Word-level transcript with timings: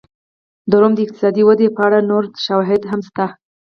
د 0.69 0.71
روم 0.81 0.93
د 0.95 0.99
اقتصادي 1.05 1.41
ودې 1.45 1.67
په 1.75 1.81
اړه 1.87 1.99
نور 2.09 2.23
شواهد 2.45 2.81
هم 2.91 3.01
شته 3.07 3.25